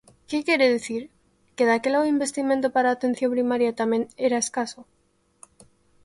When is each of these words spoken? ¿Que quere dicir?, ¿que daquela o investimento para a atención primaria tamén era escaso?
¿Que 0.29 0.37
quere 0.47 0.67
dicir?, 0.75 1.03
¿que 1.55 1.67
daquela 1.69 2.03
o 2.03 2.11
investimento 2.15 2.67
para 2.75 2.87
a 2.89 2.95
atención 2.97 3.29
primaria 3.35 3.77
tamén 3.81 4.03
era 4.27 4.43
escaso? 4.45 4.81